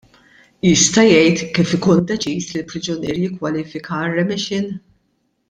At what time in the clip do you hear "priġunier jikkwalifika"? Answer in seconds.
2.73-4.01